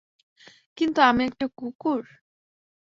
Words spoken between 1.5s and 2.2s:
কুকুর!